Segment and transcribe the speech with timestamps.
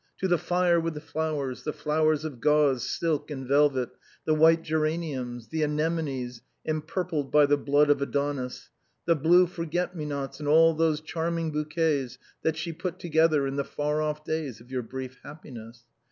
[0.17, 3.89] To the fire with the flow ers, the flowers of gauze, silk and velvet,
[4.25, 8.71] the white gera niums, the anemones empurpled by the blood of Adonis,
[9.05, 13.57] the blue forget me nots and all those charming bouquets that she put together in
[13.57, 15.83] the far off days of your brief happiness.